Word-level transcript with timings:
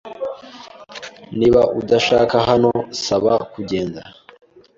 Niba 1.39 1.61
udashaka 1.79 2.35
hano, 2.49 2.71
saba 3.03 3.33
kugenda. 3.53 4.01